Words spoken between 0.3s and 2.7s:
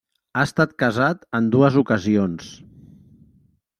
Ha estat casat en dues ocasions.